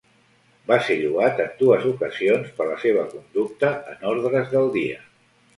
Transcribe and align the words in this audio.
Va 0.71 0.77
ser 0.85 0.95
lloat 1.01 1.41
en 1.43 1.51
dues 1.59 1.85
ocasions 1.91 2.49
per 2.57 2.67
la 2.71 2.79
seva 2.87 3.05
conducta 3.15 3.73
en 3.95 4.11
ordres 4.15 4.53
del 4.57 4.73
dia. 4.81 4.99